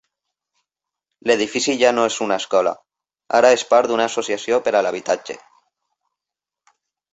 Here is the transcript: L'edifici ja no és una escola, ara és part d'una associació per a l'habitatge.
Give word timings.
L'edifici 1.31 1.75
ja 1.81 1.91
no 1.97 2.05
és 2.13 2.17
una 2.27 2.37
escola, 2.43 2.73
ara 3.41 3.53
és 3.59 3.67
part 3.75 3.93
d'una 3.93 4.09
associació 4.13 4.61
per 4.69 4.75
a 4.81 4.85
l'habitatge. 4.89 5.39